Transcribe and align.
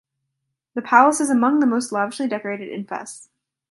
The 0.73 0.81
palace 0.81 1.19
is 1.21 1.29
among 1.29 1.59
the 1.59 1.67
most 1.67 1.91
lavishly 1.91 2.27
decorated 2.27 2.69
in 2.69 2.87
Fes. 2.87 3.29